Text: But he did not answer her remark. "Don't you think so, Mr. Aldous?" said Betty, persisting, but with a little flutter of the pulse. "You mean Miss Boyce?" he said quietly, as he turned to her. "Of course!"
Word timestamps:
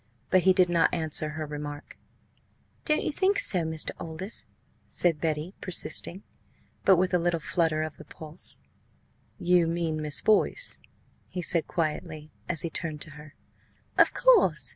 But 0.31 0.41
he 0.41 0.53
did 0.53 0.67
not 0.67 0.91
answer 0.91 1.29
her 1.29 1.45
remark. 1.45 1.95
"Don't 2.85 3.03
you 3.03 3.11
think 3.11 3.37
so, 3.37 3.59
Mr. 3.59 3.91
Aldous?" 3.99 4.47
said 4.87 5.21
Betty, 5.21 5.53
persisting, 5.61 6.23
but 6.83 6.95
with 6.97 7.13
a 7.13 7.19
little 7.19 7.39
flutter 7.39 7.83
of 7.83 7.97
the 7.97 8.05
pulse. 8.05 8.57
"You 9.37 9.67
mean 9.67 10.01
Miss 10.01 10.19
Boyce?" 10.23 10.81
he 11.27 11.43
said 11.43 11.67
quietly, 11.67 12.31
as 12.49 12.61
he 12.61 12.69
turned 12.71 13.01
to 13.01 13.11
her. 13.11 13.35
"Of 13.95 14.11
course!" 14.11 14.69